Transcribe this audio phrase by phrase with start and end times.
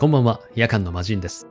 [0.00, 1.48] こんばんは、夜間の魔人です。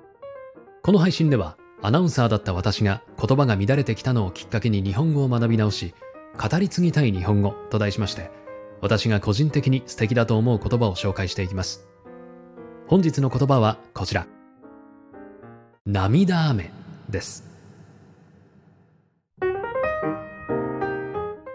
[0.82, 5.94] この配信では、アナウンサーだった私が言葉が乱れてきたのをきっかけに日本語を学び直し、
[6.42, 8.32] 語り継ぎたい日本語と題しまして、
[8.80, 11.90] 私が個人的に素敵だと思う言葉を紹介していきます。
[12.88, 14.28] 本日の言葉はこちら。
[15.86, 16.72] 涙雨
[17.10, 17.44] です。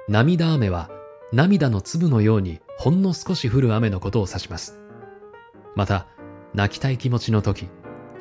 [0.09, 0.91] 涙雨は
[1.33, 4.79] 涙の粒のようにほんの少し降る雨のことを指します。
[5.75, 6.07] また、
[6.55, 7.69] 泣きたい気持ちの時、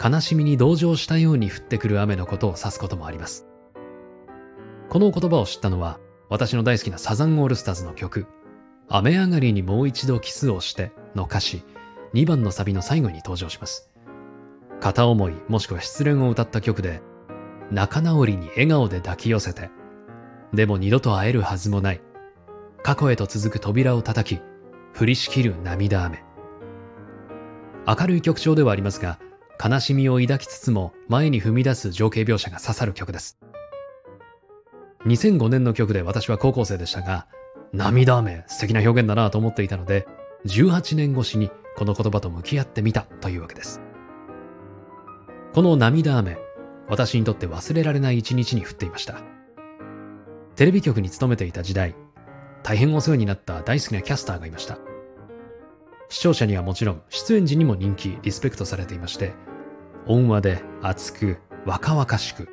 [0.04, 3.46] 悲しみに同情したように降ってくる雨のことを指すこともあります。
[4.90, 6.00] この言葉を知ったのは、
[6.30, 8.26] 私の大好きなサザンオールスターズの曲、
[8.90, 11.64] 雨上がりにもう一度キスをしての歌詞、
[12.14, 13.90] 2番のサビの最後に登場します。
[14.80, 17.02] 片思いもしくは失恋を歌った曲で、
[17.70, 19.70] 仲直りに笑顔で抱き寄せて、
[20.54, 22.02] でも二度と会えるはずもない。
[22.84, 24.42] 過去へと続く扉を叩き、
[25.00, 26.24] 降りしきる涙雨。
[27.88, 29.20] 明るい曲調ではありますが、
[29.64, 33.40] 悲しみを抱きつつも前に踏み出す情景描写が刺さる曲です。
[35.06, 37.28] 2005年の曲で私は高校生でしたが、
[37.74, 40.08] 涙雨、素敵な表現だなと思っていたので、
[40.46, 43.82] 18年越しにこの言葉と向き合ってみたというわけです。
[45.54, 46.38] この涙雨、
[46.88, 49.22] 私にとって忘れられない一日に降っていました。
[50.56, 51.96] テレビ局に勤めていた時代、
[52.64, 54.78] 大変お世話になった大好きなキャスターがいました。
[56.12, 59.32] 視聴者にはもちろん出演時にも人気、リスペクトされていまして、
[60.08, 62.50] 温和で熱く、若々しく、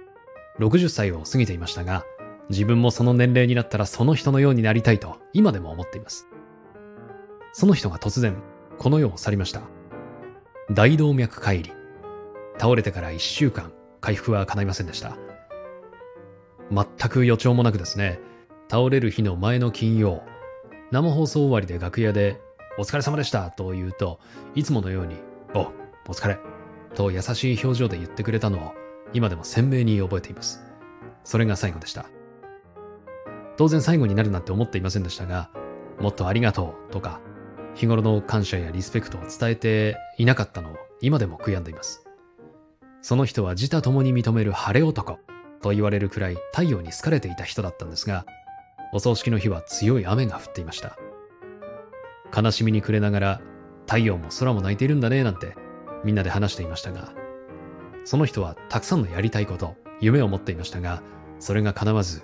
[0.60, 2.04] 60歳を過ぎていましたが、
[2.50, 6.28] 自分もその年齢になったらその人のようになりたいと今でも思っています。
[7.52, 8.40] その人が突然、
[8.78, 9.62] この世を去りました。
[10.70, 11.74] 大動脈解離。
[12.60, 15.16] 倒れてから1週間、回復は叶いませんでした。
[16.70, 18.20] 全く予兆もなくですね、
[18.70, 20.22] 倒れる日の前の金曜、
[20.92, 22.40] 生放送終わりで楽屋で
[22.78, 24.20] お疲れ様でしたと言うと、
[24.54, 25.16] いつものように、
[25.52, 25.72] お、
[26.08, 26.38] お疲れ、
[26.94, 28.74] と優しい表情で言ってくれたのを、
[29.12, 30.62] 今でも鮮明に覚えています。
[31.24, 32.06] それが最後でした。
[33.56, 35.50] 当然最後になるなんて思っていませんでしたが、
[35.98, 37.20] もっとありがとうとか、
[37.74, 42.04] 日頃の感謝やリスペクトを伝えていなかったのを今でも悔やんでいます。
[43.02, 45.18] その人は自他共に認める晴れ男
[45.62, 48.24] と言われるくらい太陽に好かれていた人だったんですが、
[48.92, 50.96] お葬式の日は強い雨が降っていました。
[52.36, 53.40] 悲しみに暮れながら
[53.86, 55.54] 太陽も空も泣いているんだねなんて
[56.04, 57.12] みんなで話していましたが、
[58.04, 61.02] その人はたくさんのやりたいこと、夢を持っていましたが、
[61.40, 62.22] それが叶わず、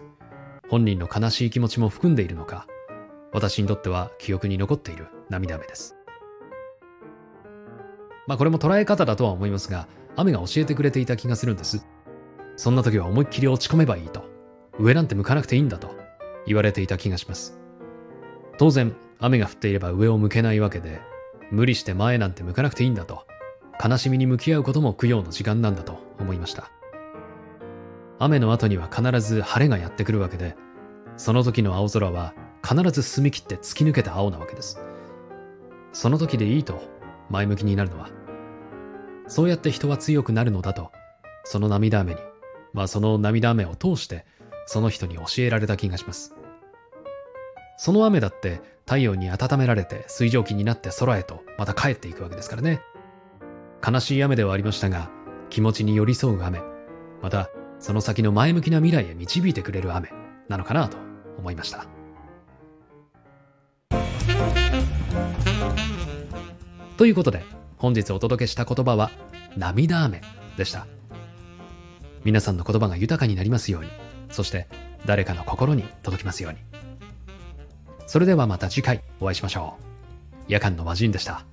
[0.70, 2.66] 本人の悲しい気持ちも含んでいるのか、
[3.32, 5.96] 私にとっては記憶に残っている涙目です。
[8.26, 11.86] まあこれも捉え方だとは思いますが、雨が教えてくれていた気がするんです。
[12.56, 14.24] そんな時は思いっきり落ち込めばいいと、
[14.78, 15.94] 上なんて向かなくていいんだと
[16.46, 17.58] 言われていた気がします。
[18.58, 21.00] 当然、雨が降っていれば上を向けないわけで、
[21.50, 23.26] 無理して前なんて向かなくていいんだと、
[23.84, 26.70] 悲しみに向き合うことも供養の時間なんだと思いました。
[28.18, 30.56] 雨の後には必ず晴れがやってくるわけで、
[31.16, 32.34] その時の青空は
[32.66, 34.80] 必ず澄み切って突き抜けた青なわけです。
[35.92, 36.82] その時でいいと
[37.30, 38.08] 前向きになるのは、
[39.26, 40.92] そうやって人は強くなるのだと、
[41.44, 42.20] その涙雨に、
[42.72, 44.24] まあその涙雨を通して、
[44.66, 46.34] その人に教えられた気がします。
[47.76, 52.80] その雨だって太陽に温められて水蒸気になって空へとまた帰っていくわけですからね。
[53.86, 55.10] 悲しい雨ではありましたが、
[55.50, 56.62] 気持ちに寄り添う雨、
[57.22, 60.10] またその先の前向きな未来へ導いてくれる雨
[60.48, 60.96] なのかなと
[61.38, 61.86] 思いました。
[66.96, 67.42] ということで、
[67.76, 69.10] 本日お届けした言葉は、
[69.56, 70.22] 涙雨
[70.56, 70.86] でした。
[72.24, 73.90] 皆さんの言葉が豊かになりますように、
[74.30, 74.68] そして
[75.04, 76.73] 誰かの心に届きますように。
[78.06, 80.44] それではまた次回お会いしましょう。
[80.48, 81.44] 夜間の魔人でした。